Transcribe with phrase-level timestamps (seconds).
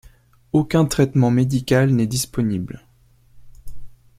[0.51, 2.87] Aucun traitement médical n'est disponible.